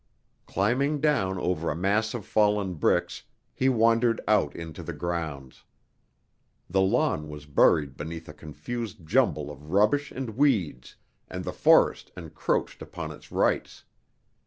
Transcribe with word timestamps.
Climbing 0.47 0.99
down 0.99 1.37
over 1.37 1.69
a 1.69 1.75
mass 1.75 2.15
of 2.15 2.25
fallen 2.25 2.73
bricks, 2.73 3.21
he 3.53 3.69
wandered 3.69 4.19
out 4.27 4.55
into 4.55 4.81
the 4.81 4.93
grounds. 4.93 5.63
The 6.67 6.81
lawn 6.81 7.29
was 7.29 7.45
buried 7.45 7.97
beneath 7.97 8.27
a 8.27 8.33
confused 8.33 9.05
jumble 9.05 9.51
of 9.51 9.69
rubbish 9.71 10.11
and 10.11 10.31
weeds, 10.35 10.95
and 11.27 11.43
the 11.43 11.53
forest 11.53 12.11
encroached 12.17 12.81
upon 12.81 13.11
its 13.11 13.31
rights. 13.31 13.83